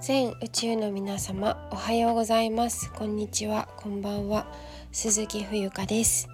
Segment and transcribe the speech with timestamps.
[0.00, 2.92] 全宇宙の皆様おはようございます。
[2.92, 3.68] こんにちは。
[3.76, 4.46] こんばんは。
[4.92, 6.28] 鈴木冬香です。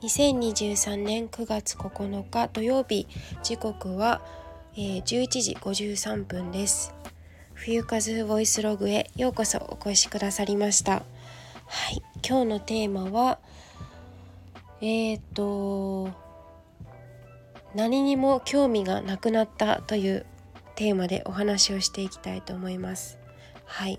[0.00, 3.06] 2023年9月9日土曜日
[3.42, 4.22] 時刻は、
[4.76, 6.94] えー、11時53分です。
[7.52, 10.92] 冬風ボイスログへようこそお越しくださりました。
[10.94, 11.02] は
[11.90, 12.02] い。
[12.26, 13.38] 今日のテーマは
[14.80, 16.08] えっ、ー、と
[17.74, 20.24] 何にも興味がなくなったという
[20.76, 23.18] テーマでお話をしていきたいと思います。
[23.64, 23.98] はい。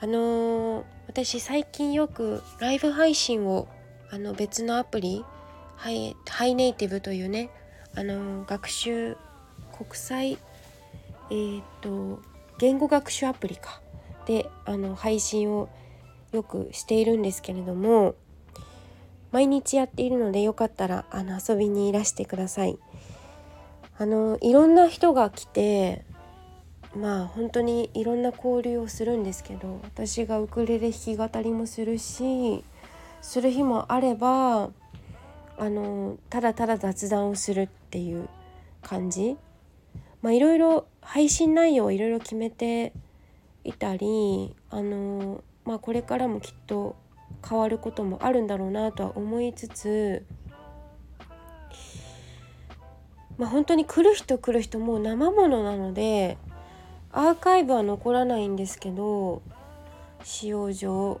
[0.00, 3.68] あのー、私最近よくライブ配信を
[4.10, 5.24] あの別のアプリ
[5.76, 7.50] ハイハイネイティブというね
[7.94, 9.16] あのー、学習
[9.72, 10.38] 国際
[11.30, 12.20] えー、っと
[12.58, 13.80] 言語学習アプリか。
[14.26, 15.68] であの配信を
[16.32, 18.14] よくしているんですけれども
[19.32, 22.78] 毎日やっているのでよかったらあの遊びにいらしてください。
[23.96, 26.04] あのいろんな人が来て
[26.96, 32.64] まあ本当にいろんな交流をするんですけど私がウクレレ弾き語りもするし
[33.20, 34.70] する日もあれば
[35.56, 38.28] あのただただ雑談をするっていう
[38.82, 39.36] 感じ。
[40.22, 42.92] まあいろいろ配信内容をいろいろ決めて
[43.62, 46.96] いたりあのまあこれからもきっと
[47.46, 50.24] 変わることもあるんだろうなとは思いつつ
[53.38, 56.38] まあ、本当に来る人来る人もう生ものなので
[57.12, 59.42] アーカイブは残らないんですけど
[60.22, 61.20] 使用上。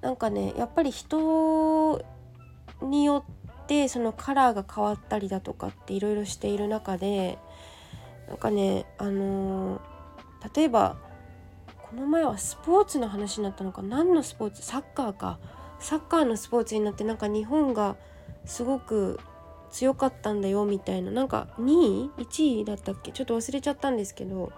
[0.00, 2.02] なんかねやっぱり人
[2.82, 3.24] によ
[3.62, 7.38] ってそのカラーが変わったりだとかっていろいろしている中で
[8.28, 9.80] なんかねあのー、
[10.56, 10.96] 例えば
[11.82, 13.80] この前はスポーツの話になったのか。
[13.82, 14.62] 何のスポーツ？
[14.62, 15.38] サッカーか。
[15.78, 17.96] サッカーのスポーツになってなんか日本が
[18.44, 19.20] すごく
[19.72, 21.10] 強かったんだよみたいな。
[21.10, 23.10] なんか2位？1位だったっけ？
[23.10, 24.52] ちょっと忘れちゃったんですけど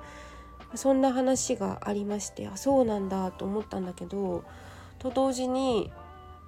[0.75, 4.45] そんな話がありましてあそうなんだと思ったんだけど
[4.99, 5.93] と同時に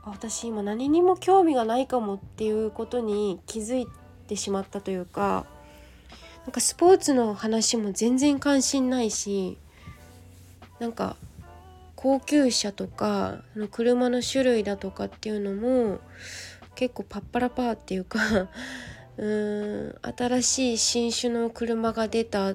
[0.05, 3.87] 私今何にも興味がないかもっていうことに気づい
[4.27, 5.47] てしまったというか
[6.45, 9.59] なんかスポーツの話も全然関心ないし
[10.79, 11.17] なんか
[11.95, 15.99] 高級車とか車の種類だとかっていうのも
[16.77, 18.21] 結構パッパラパーっていうか
[19.19, 22.55] うーん新しい新種の車が出た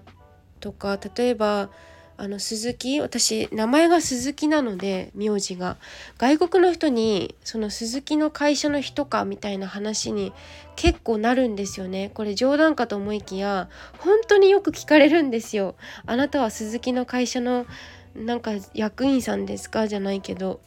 [0.62, 1.70] とか例えば
[2.18, 5.78] あの鈴木私名前が鈴木なので名字が。
[6.20, 10.31] 外国の人にその鈴木の会社の人かみたいな話に
[10.76, 12.12] 結構なるんですよね。
[12.14, 15.74] これ冗談かと思いきや本当によく聞かれるんですよ。
[16.06, 17.66] あなたは鈴木の会社の
[18.14, 19.88] なんか役員さんですか？
[19.88, 20.60] じゃないけど。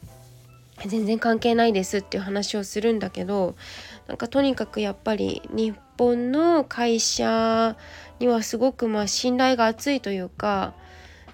[0.83, 3.55] 全然関係ないですっていう話をするんだけど
[4.07, 7.77] なんかとにかくやっぱり日本の会社
[8.19, 10.73] にはすごくまあ信頼が厚いというか、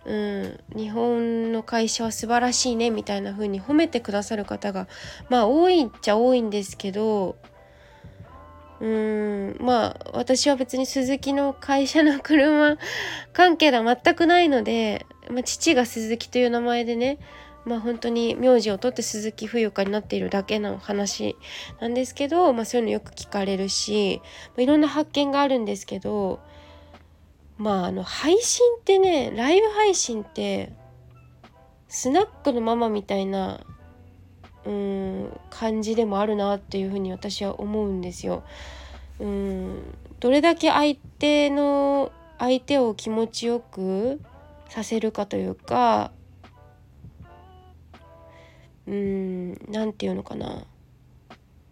[0.06, 4.88] うん、日本の会社は素晴らしいねみたいな風に褒めてくださる方が
[5.30, 7.36] まあ多いっちゃ多いんですけど
[8.80, 12.78] うーんまあ私は別に鈴木の会社の車
[13.34, 17.20] 関係では全くないので、まあ、父が鈴木という名前でね
[17.66, 21.36] まあ本当に名字を取って鈴木冬香になっているだけの話
[21.80, 26.40] なんですけど、まあ、そういうのよく聞かれるし、まあ、いろんな発見があるんですけど
[27.58, 30.74] まああの配信ってねライブ配信って
[31.88, 33.60] スナックのママみたいな
[34.66, 38.44] うん感じでもあるなっていうふうに私は思うんですよ。
[39.20, 39.82] うん
[40.20, 44.20] どれだけ相手の相手を気持ちよく
[44.70, 46.12] させるかというか
[48.88, 50.66] うん何て言うのかな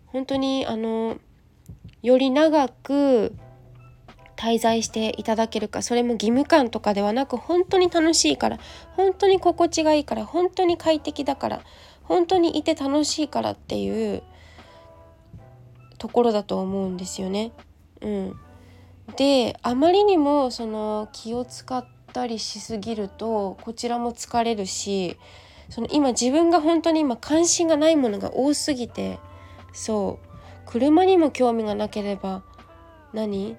[0.07, 1.17] 本当にあの
[2.01, 3.35] より長く
[4.35, 8.59] 滞在していただけるかそれも義務感とかではなく本当に楽しいから
[8.95, 11.61] 本当に心地がいいから本当に快適だから
[12.03, 14.23] 本当にいて楽しいからっていう
[15.97, 17.51] ところだと思うんですよね。
[18.01, 18.35] うん、
[19.17, 25.17] であまりにもその気を使ったりしすぎるとこちらも疲れるし
[25.69, 29.19] その今自分が本当に今関心がないものが多すぎて
[29.73, 30.29] そう。
[30.65, 32.43] 車にも興味がなければ
[33.13, 33.55] 何？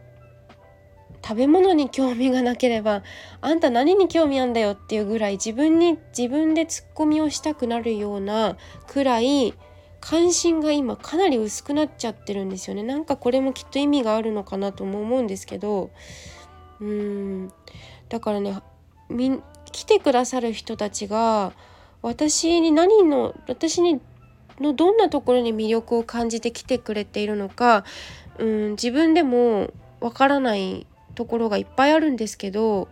[1.22, 3.02] 食べ物に興味がなければ
[3.40, 9.54] あんた何に興味あんだよっていうぐらい自分に自分でツッコミをしたくなるようなくらい
[10.00, 12.82] 関心が今かなり薄くなっちゃってるんですよね。
[12.82, 15.90] なんかこれもきっと意味があるのかなとも思うんですけど。
[16.80, 17.52] うーん。
[18.08, 18.56] だからね
[19.72, 21.52] 来てくださる人たちが
[22.02, 24.00] 私に何の私に
[24.60, 27.84] のどんなところに魅力を感じてきてくれているのか、
[28.38, 32.88] うん、自分でもわからないところがいっぱいあるんですけど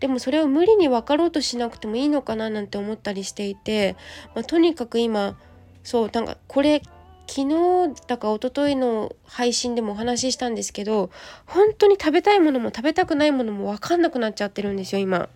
[0.00, 3.96] でもそれを無理に分かろうとしなくてもいいのかななんて思ったりしていて、
[4.34, 5.38] まあ、とにかく今
[5.82, 6.82] そうなんかこれ
[7.28, 11.10] 昨日だか一昨日の配信でもお話ししたんですけど
[11.46, 15.28] 本当に食べたいものも食べたくないものも分かんなくなっちゃってるんですよ今。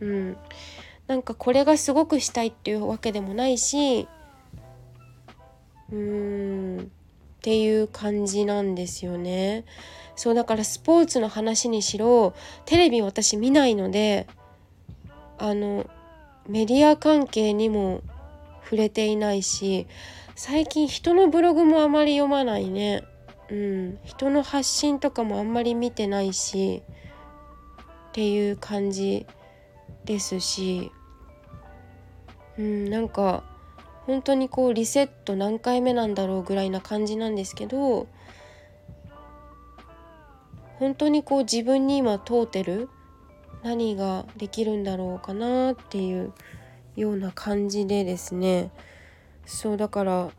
[0.00, 0.36] うん、
[1.06, 4.08] なんかこれがすごくしたいっていうわけでもないし
[5.90, 6.84] うーんっ
[7.42, 9.64] ていう感じなんですよね。
[10.14, 12.34] そうだからスポーツの話にしろ
[12.66, 14.26] テレビ私見ないので
[15.38, 15.88] あの
[16.48, 18.02] メディア関係にも
[18.62, 19.86] 触れていないし
[20.36, 23.04] 最近人のブログもあまり読まないね。
[23.50, 26.82] うん、人の発信とかもあんまり見てないし
[28.10, 29.26] っていう感じ
[30.04, 30.92] ですし、
[32.58, 33.44] うん、なんか
[34.06, 38.08] 本当にこうリセット何回目なんだろうぐらいな感じなんですけど
[40.78, 42.88] 本当にこう自分に今問うてる
[43.62, 46.32] 何ができるんだろうかなっていう
[46.96, 48.70] ような感じでですね。
[49.46, 50.30] そうだから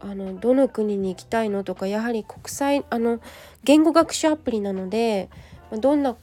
[0.00, 3.20] あのどの国に行きたいのとかやはり国際あの
[3.64, 5.28] 言語学習アプリなので
[5.78, 6.16] どんな、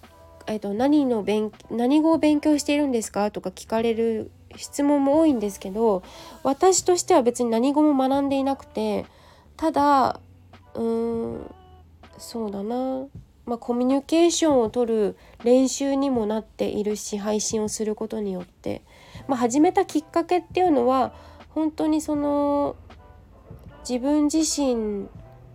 [0.48, 6.04] えっと、何の勉何語を勉強しているんですかとか聞かれる質問も多いんですけど
[6.44, 9.06] 私としては別に何語も学んでいなくて
[9.58, 10.20] ただ
[10.74, 11.56] うーん
[12.18, 13.06] そうだな。
[13.46, 18.82] まあコミュニケーションをとる練習にもなっているし配信をすることによって、
[19.28, 21.14] まあ、始めたきっかけっていうのは
[21.56, 22.76] 本当にその
[23.88, 25.08] 自分自身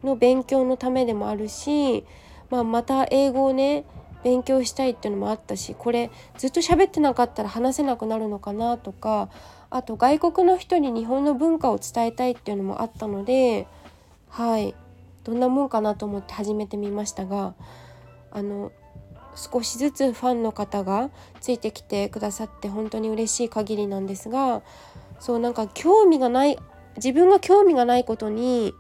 [0.02, 2.04] の勉強のためでもあるし、
[2.48, 3.84] まあ、また英語をね
[4.22, 9.28] 勉強したいっていうのもあったしこれずっと喋ってなかったら話せなくなるのかなとか
[9.70, 13.66] あと外国の人に日本の文化を伝えたいっていうのもあったので
[14.28, 14.74] はい
[15.24, 17.54] どんなもんかなと思って始めてみましたが
[18.30, 18.72] あの
[19.34, 21.10] 少しずつファンの方が
[21.40, 24.62] ついてきてくださって本当に嬉しい限りなんですが
[25.20, 26.58] そうなんか興味がない
[26.96, 28.74] 自分が興味がないことに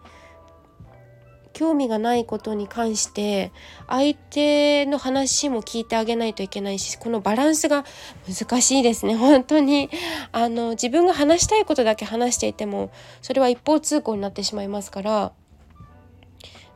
[1.62, 3.52] 興味がないことに関して
[3.86, 7.84] 相手の話も聞いてあげないといけないしこのバランスが
[8.28, 9.14] 難しいですね。
[9.14, 9.88] 本当に。
[10.32, 12.90] あの自分が話したいことだけ話していても
[13.22, 15.32] それは一方通行になってしまいますから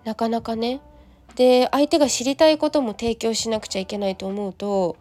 [0.05, 0.81] なかなかね。
[1.35, 4.97] で相手が知りたいことも提供しなくちゃいけないと思うと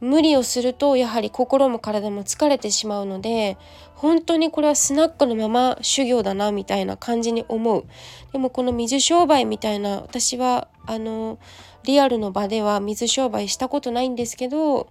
[0.00, 3.56] 無理をするとやはり心も体も疲れてしまうので
[3.94, 7.84] 本当にこれはスナックのまま修行だなみたいな感じに思う。
[8.32, 11.38] でもこの水商売みたいな私はあの
[11.84, 14.88] リアルの場では水商売したことないんですけど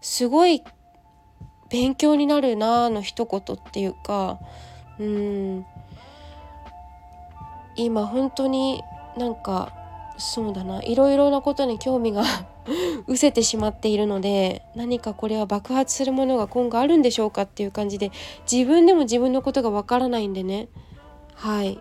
[0.00, 0.62] すごい
[1.68, 4.38] 勉強になるなの一言っていうか
[4.98, 5.66] うん。
[7.76, 8.82] 今本当に
[9.18, 9.72] なんか
[10.16, 10.82] そうだな。
[10.82, 12.24] いろいろなことに興味が
[13.06, 18.10] 失せてしまっているので何かこれは爆発するものが今後あるんでしょうかっていう感じで
[18.50, 20.68] 自分でも自分のことがわからないんでね。
[21.34, 21.78] はい。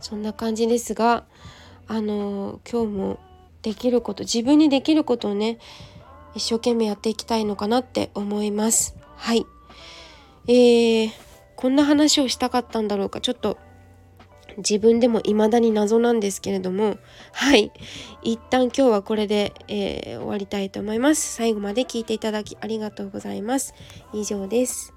[0.00, 1.24] そんな感じですが
[1.86, 3.18] あの今日も
[3.62, 5.58] できること自分にできることをね
[6.34, 8.96] 一生懸命やっていきたいのかなって思います。
[9.16, 9.44] はい。
[10.46, 11.10] えー、
[11.56, 13.20] こんな話をしたかったんだろうか。
[13.20, 13.58] ちょっと
[14.58, 16.98] 自分でも未だに謎なんですけれども
[17.32, 17.72] はい。
[18.22, 21.34] 一旦今日はこれで、えー、終わりたいと思います。
[21.34, 23.74] 最後まで聞いていただきありがとうございます。
[24.12, 24.94] 以上です。